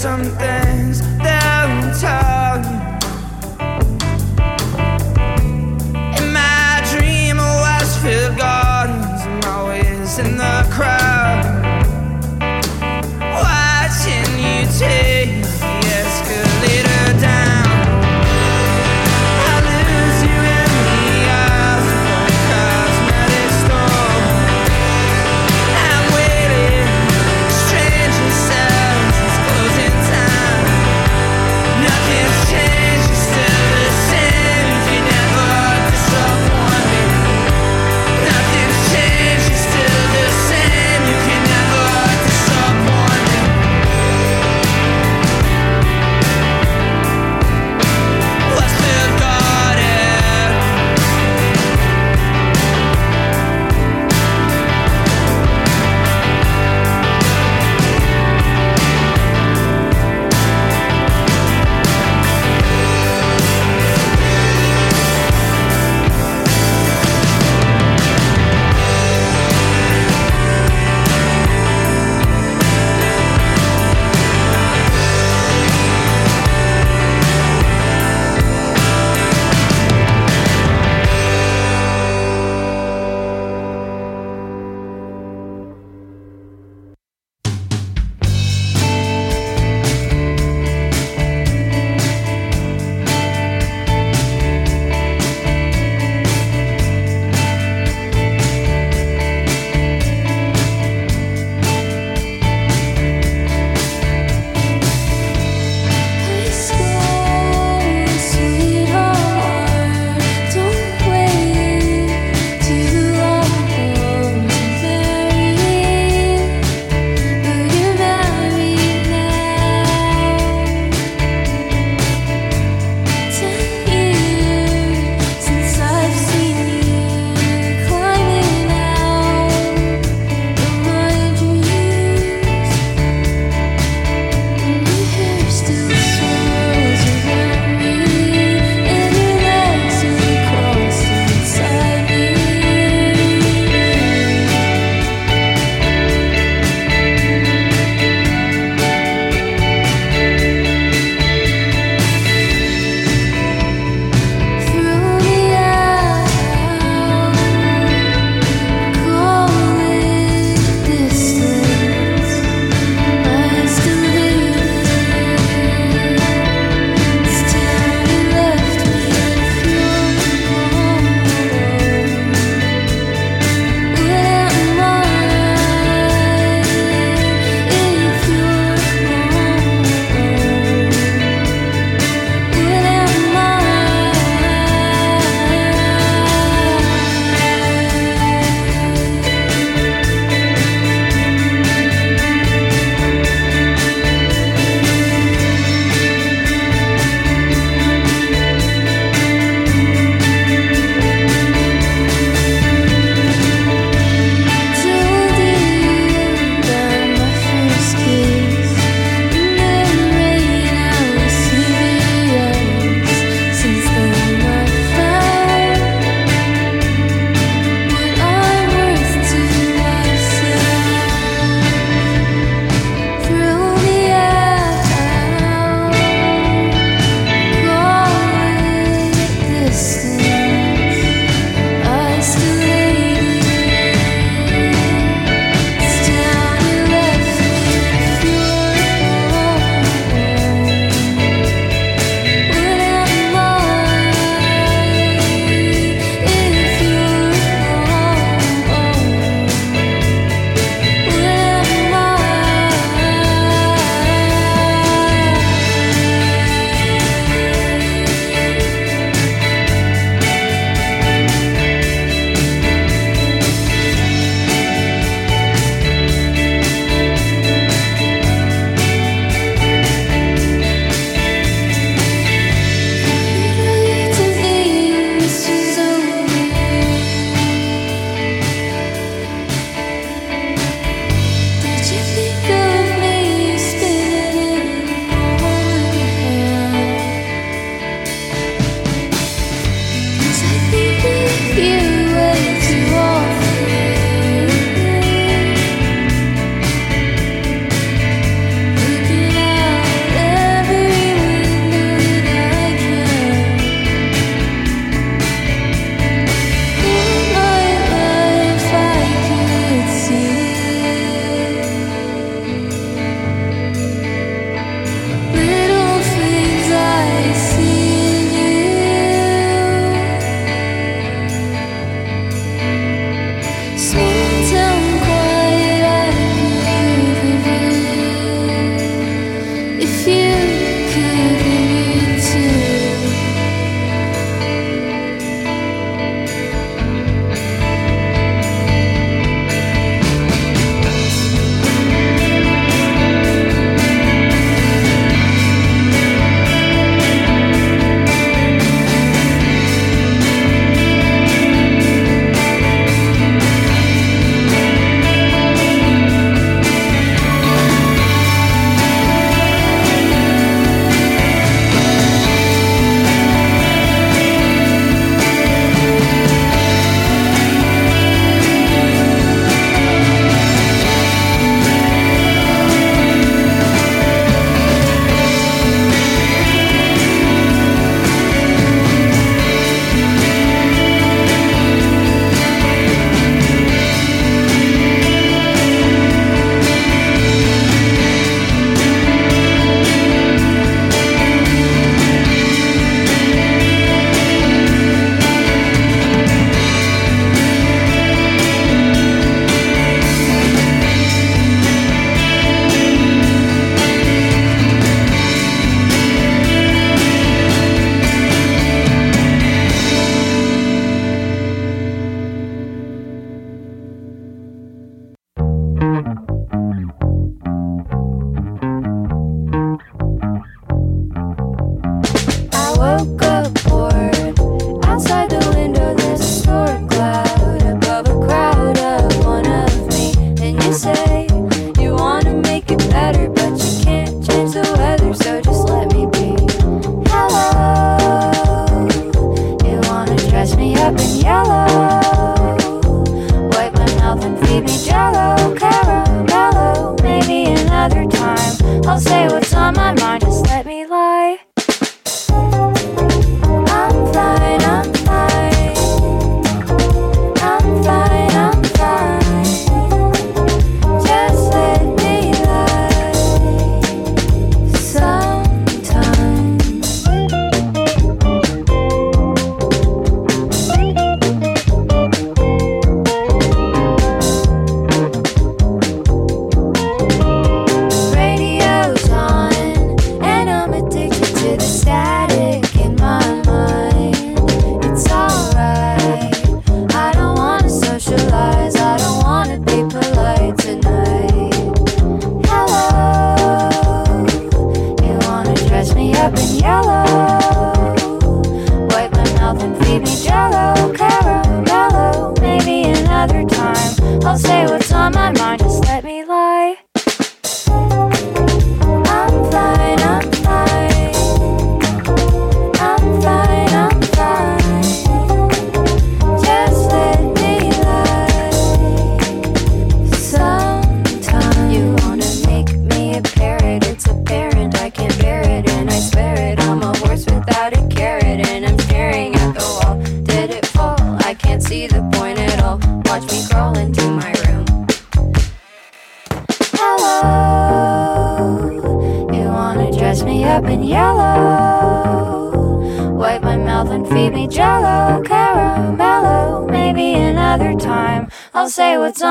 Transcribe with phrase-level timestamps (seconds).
[0.00, 0.67] There's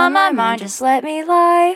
[0.08, 1.76] on my mind, just let me lie.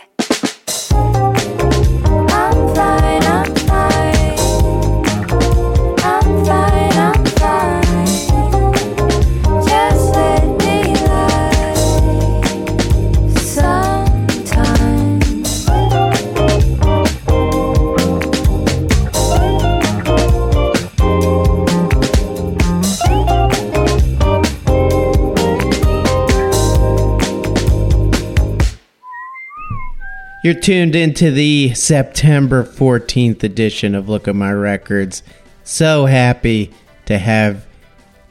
[30.43, 35.21] You're tuned into the September 14th edition of Look at My Records.
[35.63, 36.71] So happy
[37.05, 37.67] to have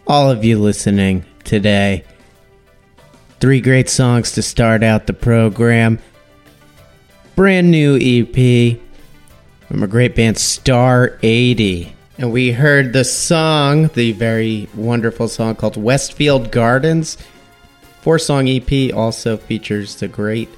[0.09, 2.03] all of you listening today.
[3.39, 6.01] Three great songs to start out the program.
[7.37, 8.81] Brand new EP
[9.69, 11.95] from a great band, Star 80.
[12.19, 17.19] And we heard the song, the very wonderful song called Westfield Gardens.
[18.01, 20.49] Four song EP also features the great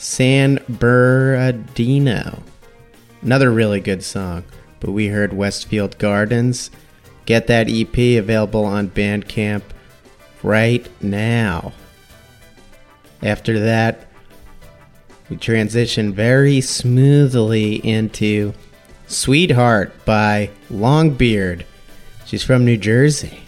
[0.00, 2.42] San Bernardino.
[3.20, 4.44] Another really good song.
[4.80, 6.70] But we heard Westfield Gardens.
[7.26, 9.62] Get that EP available on Bandcamp
[10.42, 11.74] right now.
[13.22, 14.06] After that,
[15.28, 18.54] we transition very smoothly into
[19.06, 21.64] Sweetheart by Longbeard.
[22.24, 23.42] She's from New Jersey.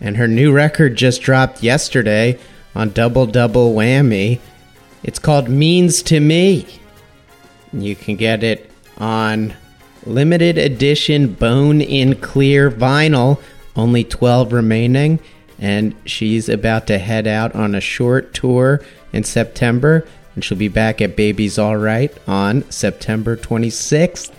[0.00, 2.38] And her new record just dropped yesterday
[2.74, 4.40] on Double Double Whammy.
[5.02, 6.66] It's called Means to Me.
[7.72, 9.54] You can get it on
[10.06, 13.40] limited edition bone in clear vinyl,
[13.74, 15.18] only 12 remaining.
[15.58, 18.80] And she's about to head out on a short tour
[19.12, 20.06] in September.
[20.34, 24.32] And she'll be back at Baby's All Right on September 26th.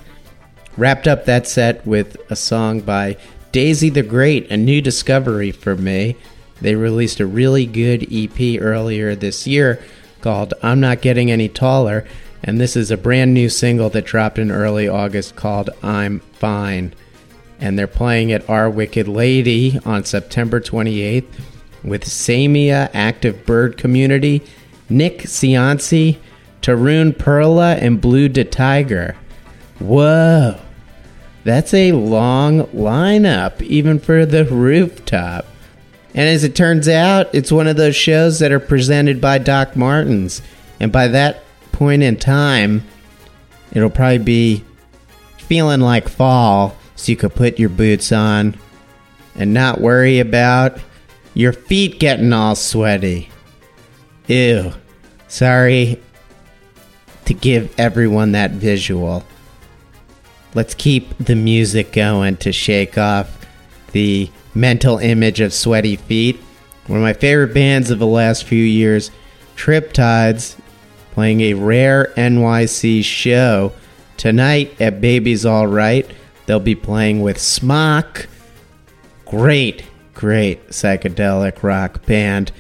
[0.78, 3.18] Wrapped up that set with a song by
[3.52, 6.16] Daisy the Great, a new discovery for me.
[6.62, 9.84] They released a really good EP earlier this year
[10.24, 12.06] called I'm Not Getting Any Taller,
[12.42, 16.94] and this is a brand new single that dropped in early August called I'm Fine.
[17.60, 21.28] And they're playing at Our Wicked Lady on September 28th
[21.84, 24.42] with Samia Active Bird Community,
[24.90, 26.18] Nick Cianci,
[26.62, 29.16] Tarun Perla, and Blu DeTiger.
[29.80, 30.60] Whoa!
[31.44, 35.46] That's a long lineup, even for the rooftop.
[36.14, 39.76] And as it turns out, it's one of those shows that are presented by Doc
[39.76, 40.42] Martens.
[40.80, 42.84] And by that point in time,
[43.72, 44.64] it'll probably be
[45.38, 48.56] feeling like fall, so you could put your boots on
[49.36, 50.80] and not worry about
[51.34, 53.30] your feet getting all sweaty.
[54.28, 54.74] Ew.
[55.28, 56.00] Sorry
[57.26, 59.24] to give everyone that visual.
[60.54, 63.48] Let's keep the music going to shake off
[63.92, 66.40] the mental image of sweaty feet.
[66.88, 69.10] One of my favorite bands of the last few years,
[69.56, 70.58] Triptides,
[71.14, 73.72] playing a rare NYC show
[74.18, 76.10] tonight at Baby's All Right.
[76.46, 78.28] They'll be playing with Smock.
[79.26, 82.52] Great, great psychedelic rock band.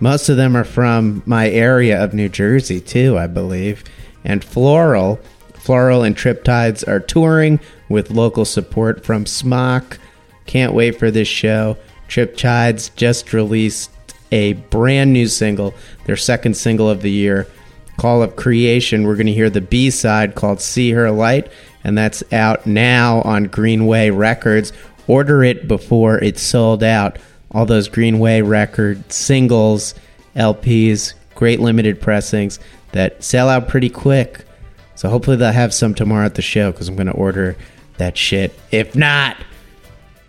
[0.00, 3.82] Most of them are from my area of New Jersey, too, I believe.
[4.24, 5.18] And Floral.
[5.54, 7.58] Floral and Triptides are touring
[7.88, 9.98] with local support from Smock.
[10.46, 11.76] Can't wait for this show.
[12.08, 13.90] Triptides just released
[14.30, 15.74] a brand new single,
[16.06, 17.46] their second single of the year,
[17.98, 19.04] Call of Creation.
[19.04, 21.50] We're going to hear the B side called See Her Light,
[21.84, 24.72] and that's out now on Greenway Records.
[25.06, 27.18] Order it before it's sold out.
[27.52, 29.94] All those Greenway record singles,
[30.34, 32.58] LPs, great limited pressings
[32.92, 34.44] that sell out pretty quick.
[34.96, 37.56] So hopefully they'll have some tomorrow at the show because I'm going to order
[37.98, 38.58] that shit.
[38.70, 39.36] If not,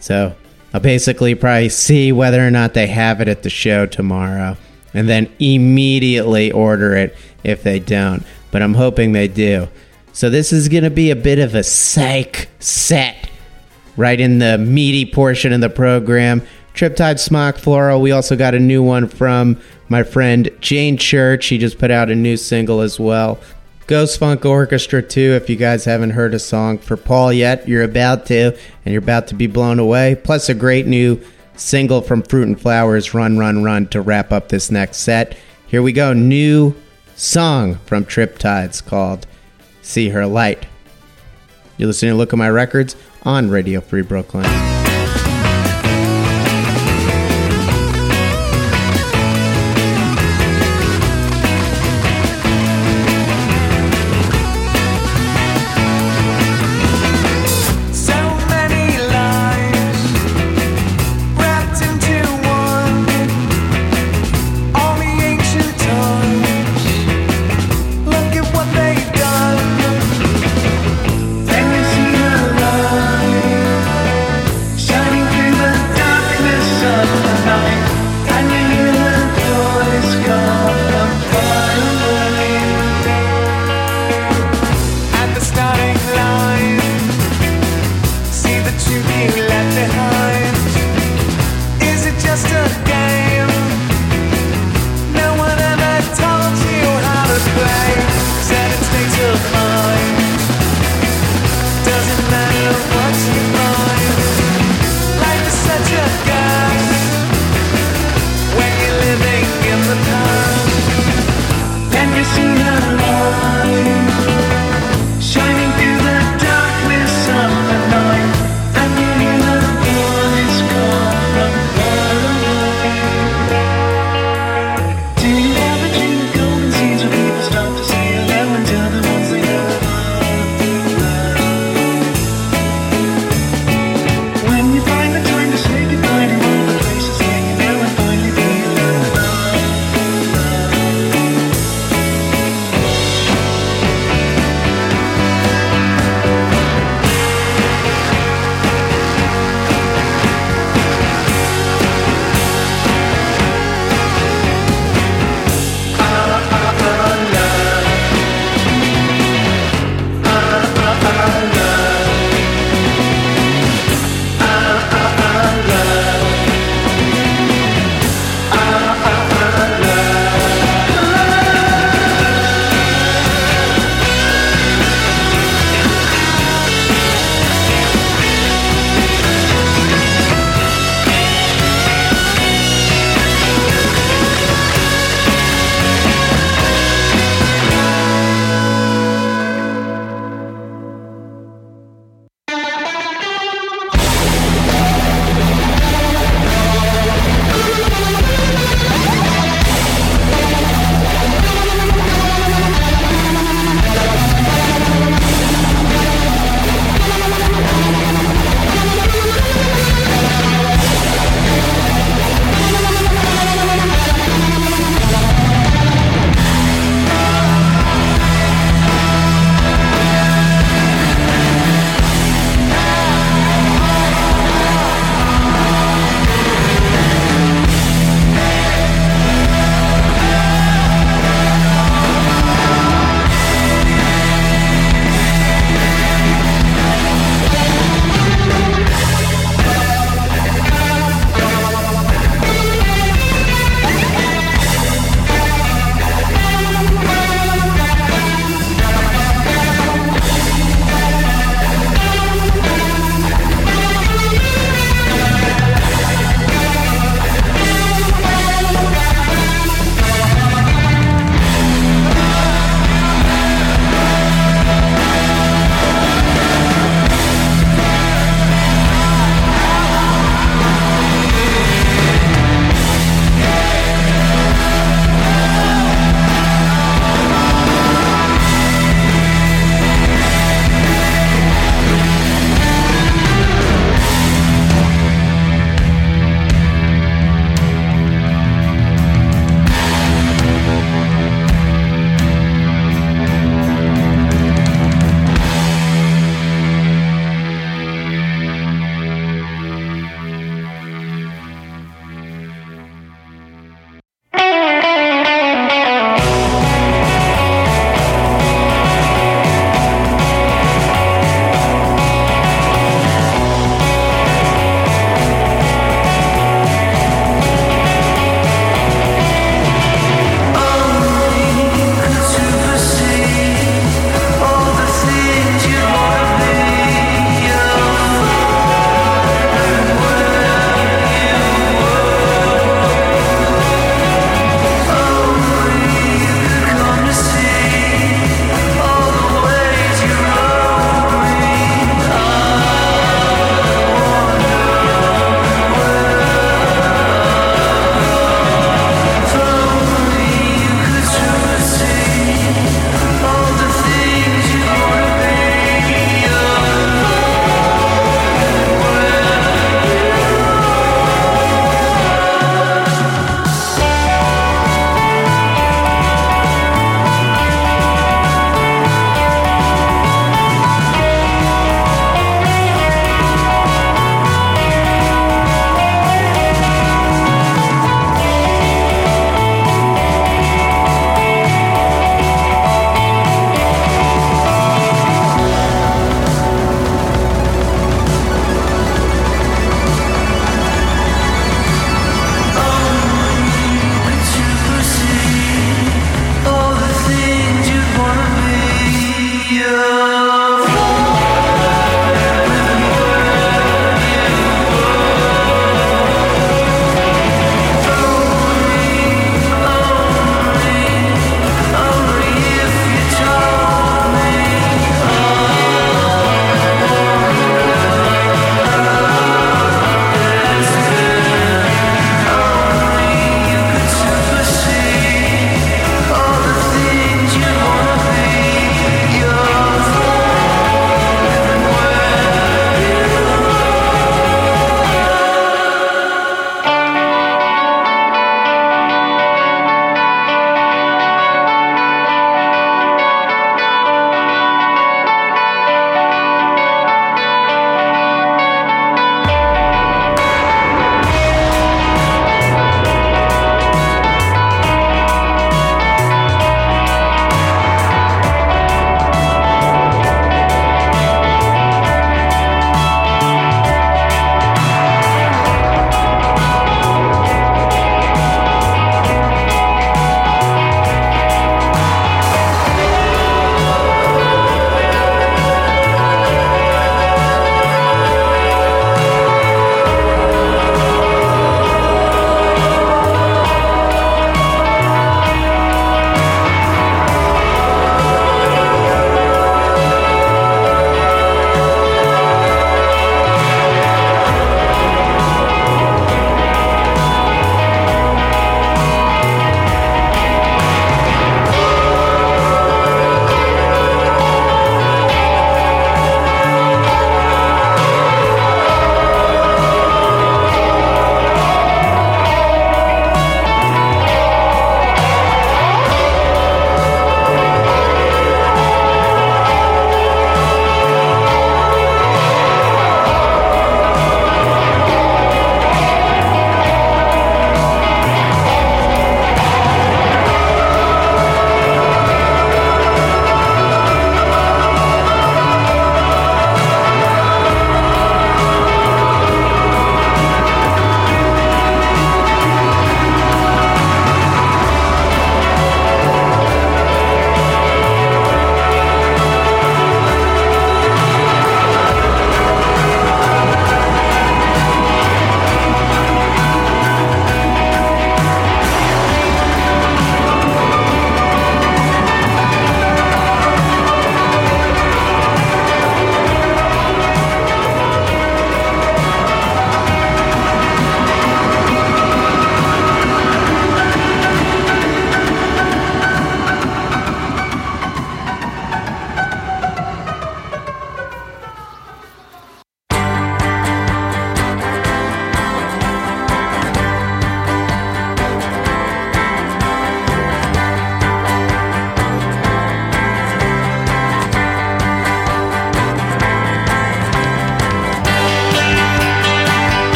[0.00, 0.34] so
[0.72, 4.56] I'll basically probably see whether or not they have it at the show tomorrow
[4.94, 8.24] and then immediately order it if they don't.
[8.50, 9.68] But I'm hoping they do.
[10.12, 13.30] So this is going to be a bit of a psych set
[13.96, 16.42] right in the meaty portion of the program.
[16.74, 18.00] Triptide Smock Floral.
[18.00, 21.44] We also got a new one from my friend Jane Church.
[21.44, 23.38] She just put out a new single as well.
[23.90, 25.32] Ghost Funk Orchestra too.
[25.32, 29.02] If you guys haven't heard a song for Paul yet, you're about to, and you're
[29.02, 30.14] about to be blown away.
[30.14, 31.20] Plus a great new
[31.56, 35.36] single from Fruit and Flowers, Run, Run, Run, to wrap up this next set.
[35.66, 36.12] Here we go.
[36.12, 36.76] New
[37.16, 39.26] song from Triptides called
[39.82, 40.66] See Her Light.
[41.76, 44.44] You're listening to Look at My Records on Radio Free Brooklyn.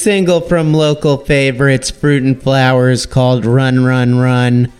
[0.00, 4.72] Single from local favorites, Fruit and Flowers, called Run, Run, Run.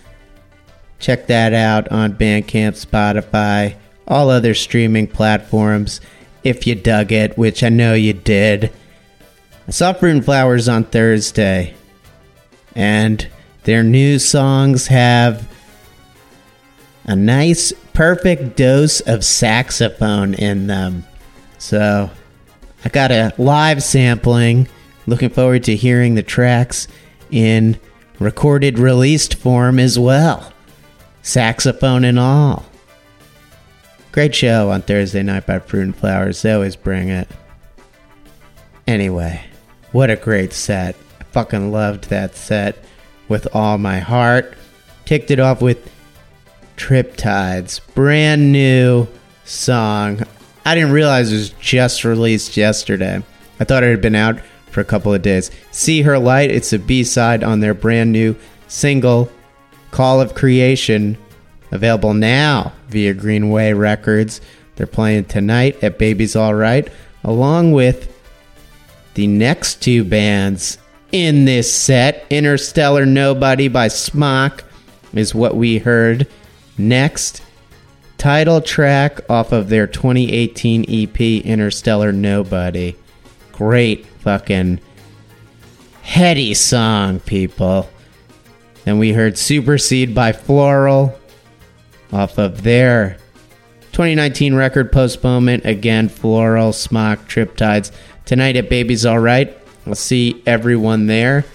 [0.99, 3.75] Check that out on Bandcamp, Spotify,
[4.07, 6.01] all other streaming platforms
[6.43, 8.71] if you dug it, which I know you did.
[9.67, 11.75] I saw Fruit and Flowers on Thursday,
[12.75, 13.27] and
[13.63, 15.47] their new songs have
[17.05, 21.05] a nice, perfect dose of saxophone in them.
[21.59, 22.09] So,
[22.83, 24.67] I got a live sampling.
[25.11, 26.87] Looking forward to hearing the tracks
[27.31, 27.77] in
[28.17, 30.53] recorded released form as well.
[31.21, 32.65] Saxophone and all.
[34.13, 36.41] Great show on Thursday night by and Flowers.
[36.41, 37.27] They always bring it.
[38.87, 39.43] Anyway,
[39.91, 40.95] what a great set.
[41.19, 42.77] I fucking loved that set
[43.27, 44.53] with all my heart.
[45.03, 45.91] Kicked it off with
[46.77, 49.09] Triptides, brand new
[49.43, 50.21] song.
[50.65, 53.21] I didn't realize it was just released yesterday.
[53.59, 54.39] I thought it had been out
[54.71, 55.51] for a couple of days.
[55.71, 58.35] See Her Light, it's a B side on their brand new
[58.67, 59.29] single,
[59.91, 61.17] Call of Creation,
[61.71, 64.41] available now via Greenway Records.
[64.75, 66.89] They're playing tonight at Baby's All Right,
[67.23, 68.17] along with
[69.13, 70.77] the next two bands
[71.11, 72.25] in this set.
[72.29, 74.63] Interstellar Nobody by Smock
[75.13, 76.27] is what we heard
[76.77, 77.43] next.
[78.17, 82.95] Title track off of their 2018 EP, Interstellar Nobody.
[83.51, 84.79] Great fucking
[86.01, 87.89] heady song, people.
[88.85, 91.17] Then we heard Supersede by Floral
[92.11, 93.17] off of their
[93.91, 95.65] 2019 record postponement.
[95.65, 97.91] Again, Floral, Smock, Triptides.
[98.25, 99.57] Tonight at Baby's All Right.
[99.85, 101.45] I'll see everyone there.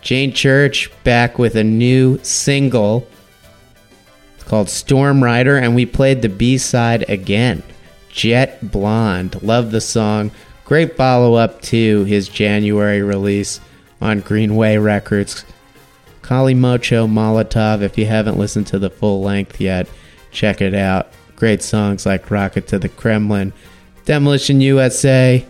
[0.00, 3.08] Jane Church back with a new single.
[4.34, 7.62] It's called Storm Rider, and we played the B side again.
[8.10, 9.42] Jet Blonde.
[9.42, 10.30] Love the song.
[10.64, 13.60] Great follow up to his January release
[14.00, 15.44] on Greenway Records.
[16.22, 17.82] Kalimocho Molotov.
[17.82, 19.86] If you haven't listened to the full length yet,
[20.30, 21.12] check it out.
[21.36, 23.52] Great songs like Rocket to the Kremlin,
[24.06, 25.44] Demolition USA,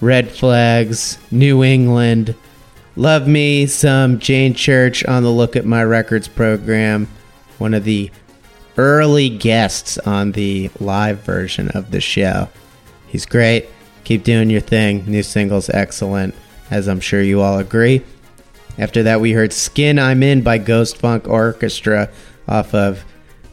[0.00, 2.34] Red Flags, New England.
[2.94, 7.08] Love me some Jane Church on the Look at My Records program.
[7.58, 8.10] One of the
[8.76, 12.48] early guests on the live version of the show.
[13.08, 13.68] He's great.
[14.10, 15.04] Keep doing your thing.
[15.06, 16.34] New single's excellent,
[16.68, 18.02] as I'm sure you all agree.
[18.76, 22.10] After that, we heard Skin I'm In by Ghost Funk Orchestra
[22.48, 23.04] off of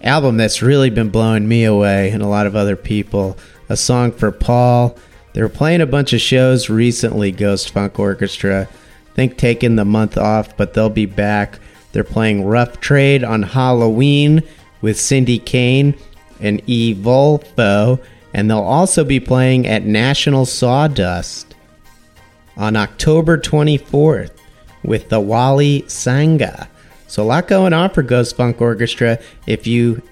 [0.02, 3.38] album that's really been blowing me away and a lot of other people.
[3.70, 4.98] A song for Paul.
[5.34, 8.68] They were playing a bunch of shows recently, Ghost Funk Orchestra.
[8.68, 11.60] I think taking the month off, but they'll be back.
[11.92, 14.42] They're playing Rough Trade on Halloween
[14.82, 15.94] with Cindy Kane
[16.40, 16.96] and E.
[16.96, 18.04] Volfo,
[18.38, 21.56] and they'll also be playing at National Sawdust
[22.56, 24.30] on October 24th
[24.84, 26.68] with the Wali Sangha.
[27.08, 29.18] So a lot going on for Ghost Funk Orchestra.
[29.48, 30.04] If you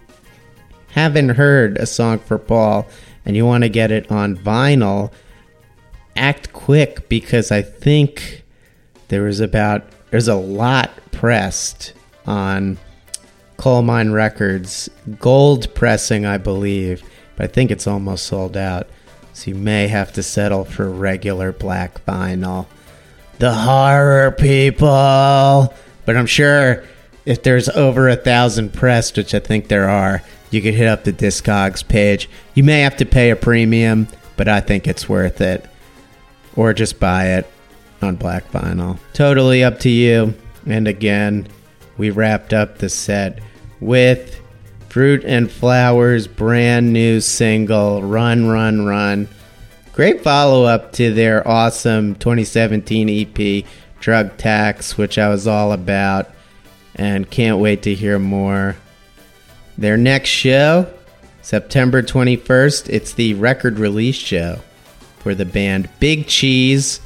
[0.88, 2.88] haven't heard a song for Paul
[3.26, 5.12] and you want to get it on vinyl,
[6.16, 8.44] act quick because I think
[9.10, 11.94] there was about there's a lot pressed
[12.26, 12.80] on
[13.58, 17.04] Colemine Records, gold pressing, I believe,
[17.36, 18.88] but I think it's almost sold out.
[19.34, 22.68] So you may have to settle for regular black vinyl.
[23.40, 25.74] The horror people.
[26.06, 26.86] But I'm sure
[27.26, 30.22] if there's over a thousand pressed, which I think there are,
[30.52, 32.30] you could hit up the Discogs page.
[32.54, 34.08] You may have to pay a premium,
[34.38, 35.66] but I think it's worth it.
[36.56, 37.52] Or just buy it
[38.02, 39.00] on black vinyl.
[39.14, 40.34] Totally up to you.
[40.66, 41.48] And again,
[41.98, 43.40] we wrapped up the set
[43.82, 44.40] with
[44.96, 49.28] Fruit and Flowers brand new single Run Run Run.
[49.92, 53.66] Great follow up to their awesome 2017 EP
[54.00, 56.32] Drug Tax, which I was all about
[56.96, 58.78] and can't wait to hear more.
[59.78, 60.90] Their next show,
[61.42, 64.62] September 21st, it's the record release show
[65.18, 67.02] for the band Big Cheese.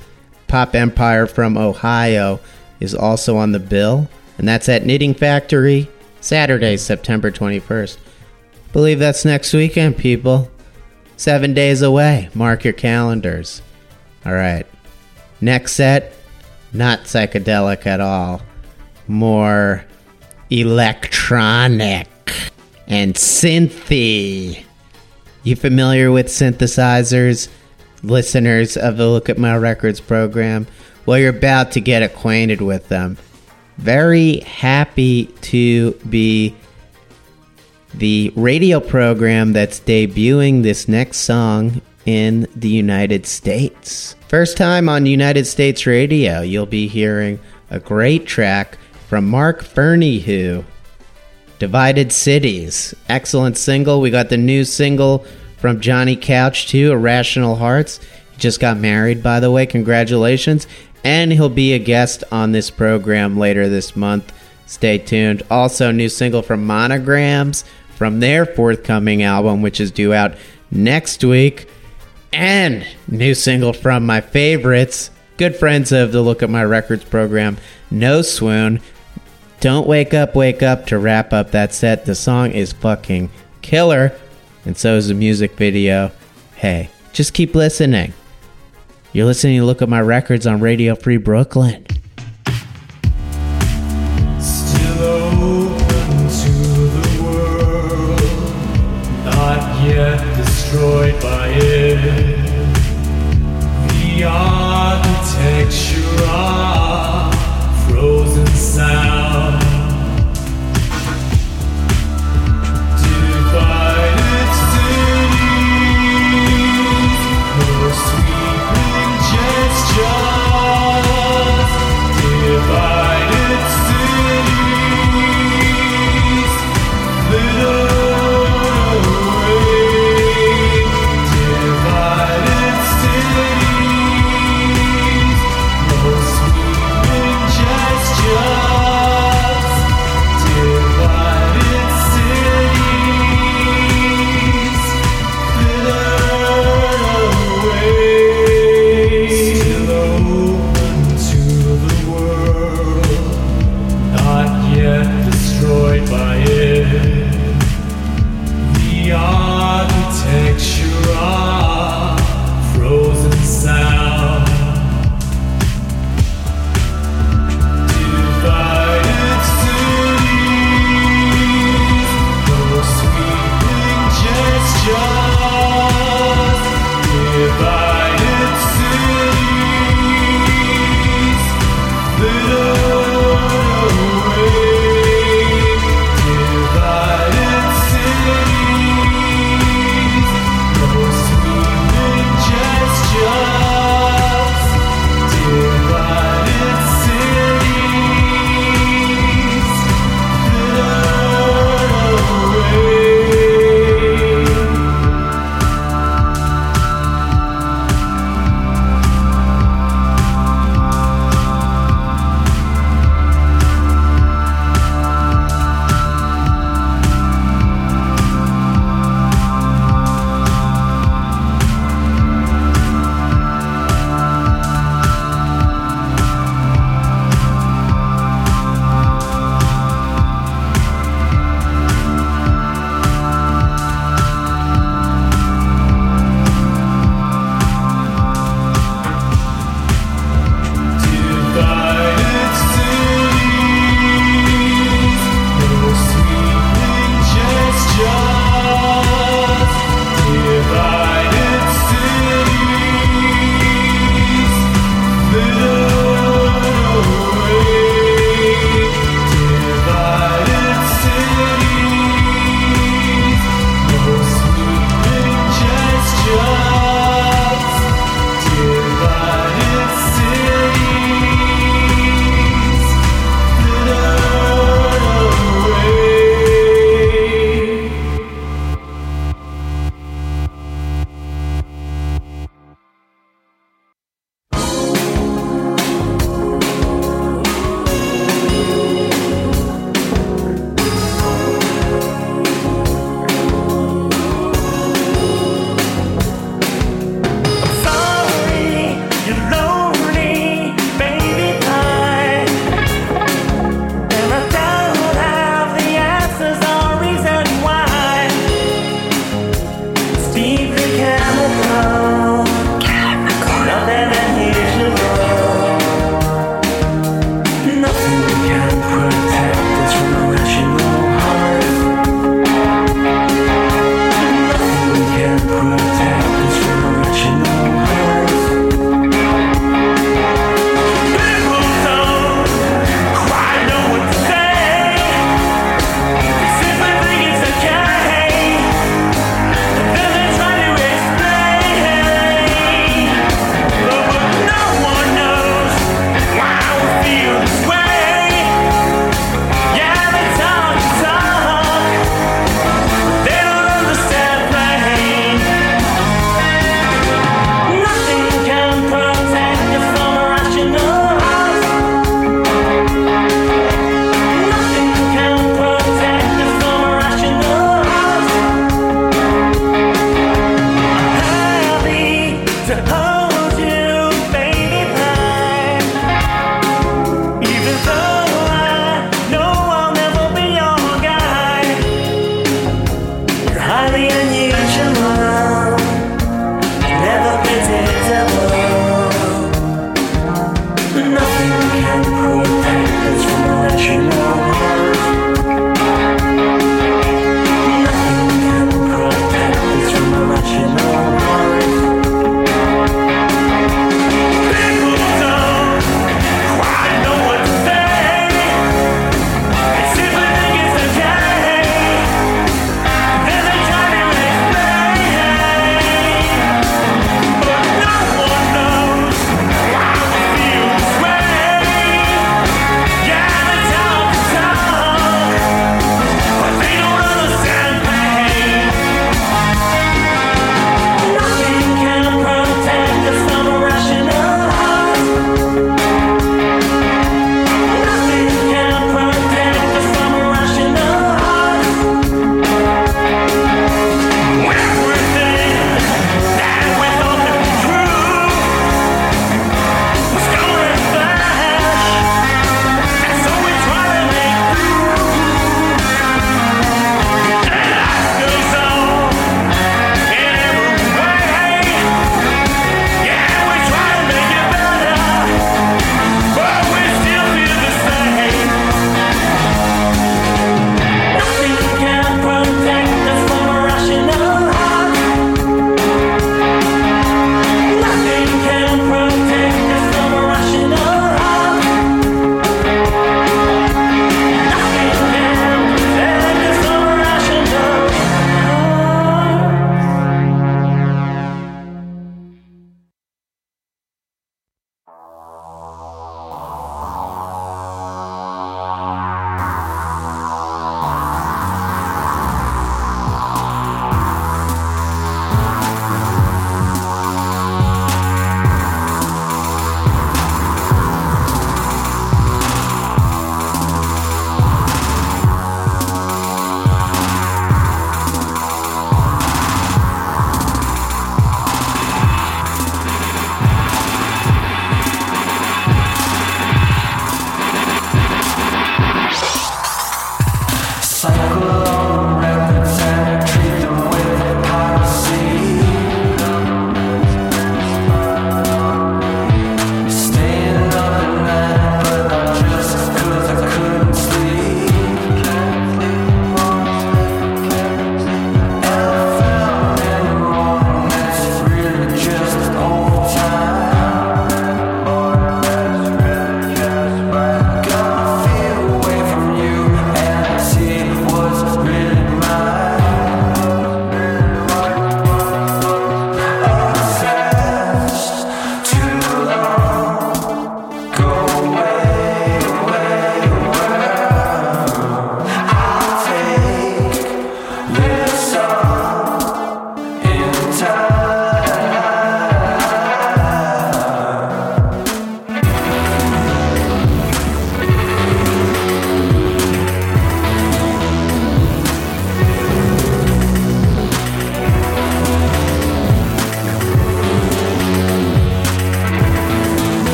[0.47, 2.39] Pop Empire from Ohio
[2.79, 5.89] is also on the bill, and that's at Knitting Factory,
[6.21, 7.97] Saturday, September 21st.
[8.71, 10.49] Believe that's next weekend, people.
[11.17, 12.29] Seven days away.
[12.33, 13.61] Mark your calendars.
[14.25, 14.65] All right.
[15.41, 16.13] Next set,
[16.73, 18.41] not psychedelic at all.
[19.07, 19.85] More
[20.49, 22.07] electronic
[22.87, 24.63] and synthy.
[25.43, 27.49] You familiar with synthesizers?
[28.01, 30.67] Listeners of the Look at My Records program?
[31.05, 33.17] Well, you're about to get acquainted with them.
[33.79, 36.53] Very happy to be
[37.93, 44.17] the radio program that's debuting this next song in the United States.
[44.27, 48.77] First time on United States radio, you'll be hearing a great track
[49.07, 50.65] from Mark Fernie, who
[51.57, 52.93] Divided Cities.
[53.07, 54.01] Excellent single.
[54.01, 55.25] We got the new single
[55.55, 58.01] from Johnny Couch, too, Irrational Hearts.
[58.33, 59.65] He just got married, by the way.
[59.65, 60.67] Congratulations.
[61.03, 64.33] And he'll be a guest on this program later this month.
[64.65, 65.43] Stay tuned.
[65.49, 67.63] Also, new single from Monograms
[67.95, 70.35] from their forthcoming album, which is due out
[70.71, 71.69] next week.
[72.31, 77.57] And new single from my favorites, good friends of the Look at My Records program,
[77.89, 78.79] No Swoon.
[79.59, 82.05] Don't Wake Up, Wake Up to wrap up that set.
[82.05, 83.29] The song is fucking
[83.61, 84.13] killer,
[84.65, 86.11] and so is the music video.
[86.55, 88.13] Hey, just keep listening.
[89.11, 91.83] You're listening to Look at My Records on Radio Free Brooklyn.
[94.39, 96.51] Still open to
[96.93, 98.21] the world,
[99.25, 102.27] not yet destroyed by it.
[103.87, 105.88] The architecture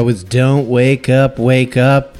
[0.00, 2.16] That was Don't Wake Up, Wake Up.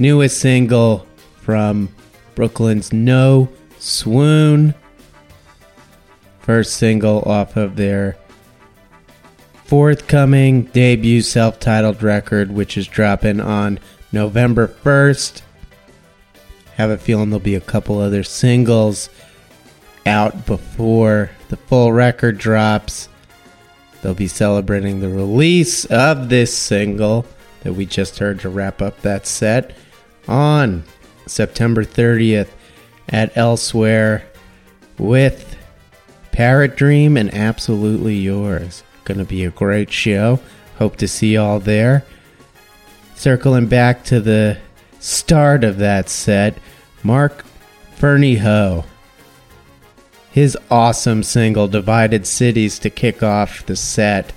[0.00, 1.06] Newest single
[1.40, 1.94] from
[2.34, 4.74] Brooklyn's No Swoon.
[6.40, 8.16] First single off of their
[9.64, 13.78] forthcoming debut self titled record, which is dropping on
[14.10, 15.40] November 1st.
[16.78, 19.08] Have a feeling there'll be a couple other singles
[20.04, 23.08] out before the full record drops.
[24.02, 27.24] They'll be celebrating the release of this single
[27.62, 29.72] that we just heard to wrap up that set
[30.26, 30.84] on
[31.26, 32.48] September 30th
[33.08, 34.24] at Elsewhere
[34.98, 35.56] with
[36.32, 38.82] Parrot Dream and Absolutely Yours.
[39.04, 40.40] Gonna be a great show.
[40.78, 42.04] Hope to see y'all there.
[43.14, 44.58] Circling back to the
[44.98, 46.58] start of that set,
[47.04, 47.44] Mark
[47.94, 48.84] Fernie Ho.
[50.32, 54.32] His awesome single Divided Cities to kick off the set.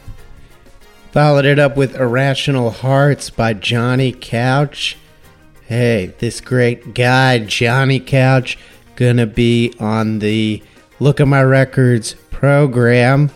[1.11, 4.97] Followed it up with Irrational Hearts by Johnny Couch.
[5.67, 8.57] Hey, this great guy, Johnny Couch,
[8.97, 10.61] gonna be on the
[10.99, 13.31] Look at My Records program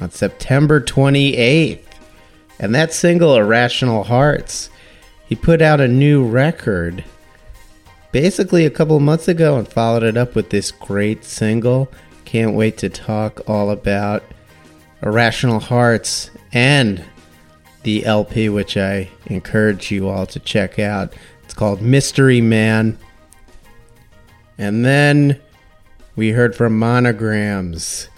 [0.00, 1.84] on September 28th.
[2.58, 4.70] And that single, Irrational Hearts,
[5.28, 7.04] he put out a new record
[8.12, 11.90] basically a couple months ago and followed it up with this great single.
[12.24, 14.22] Can't wait to talk all about
[15.02, 17.04] Irrational Hearts and
[17.82, 21.14] the LP, which I encourage you all to check out.
[21.44, 22.98] It's called Mystery Man.
[24.58, 25.40] And then
[26.16, 28.08] we heard from Monograms.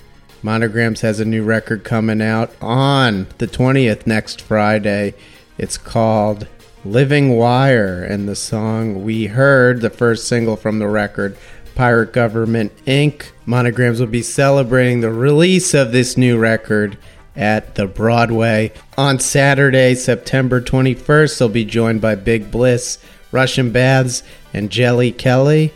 [0.42, 5.14] Monograms has a new record coming out on the 20th next Friday.
[5.56, 6.48] It's called
[6.84, 11.36] Living Wire, and the song we heard, the first single from the record,
[11.74, 13.26] Pirate Government Inc.
[13.46, 16.98] Monograms will be celebrating the release of this new record
[17.36, 21.38] at the Broadway on Saturday, September 21st.
[21.38, 22.98] They'll be joined by Big Bliss,
[23.30, 24.22] Russian Baths,
[24.52, 25.72] and Jelly Kelly.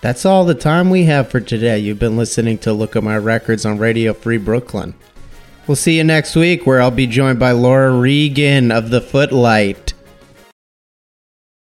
[0.00, 1.78] That's all the time we have for today.
[1.78, 4.94] You've been listening to Look at My Records on Radio Free Brooklyn.
[5.66, 9.87] We'll see you next week where I'll be joined by Laura Regan of The Footlight.